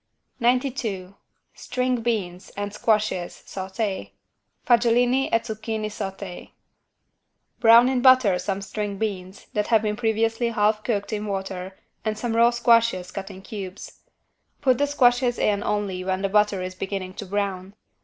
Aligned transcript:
92 0.39 1.13
STRING 1.53 2.01
BEANS 2.01 2.49
AND 2.57 2.73
SQUASHES 2.73 3.43
SAUTÉ 3.45 4.09
(Fagiolini 4.65 5.27
e 5.27 5.37
zucchini 5.37 5.89
sauté) 5.91 6.49
Brown 7.59 7.87
in 7.87 8.01
butter 8.01 8.39
some 8.39 8.63
string 8.63 8.97
beans, 8.97 9.45
that 9.53 9.67
have 9.67 9.83
been 9.83 9.95
previously 9.95 10.49
half 10.49 10.83
cooked 10.83 11.13
in 11.13 11.27
water 11.27 11.77
and 12.03 12.17
some 12.17 12.35
raw 12.35 12.49
squashes 12.49 13.11
cut 13.11 13.29
in 13.29 13.43
cubes. 13.43 13.99
Put 14.59 14.79
the 14.79 14.87
squashes 14.87 15.37
in 15.37 15.63
only 15.63 16.03
when 16.03 16.23
the 16.23 16.29
butter 16.29 16.63
is 16.63 16.73
beginning 16.73 17.13
to 17.13 17.27
brown. 17.27 17.75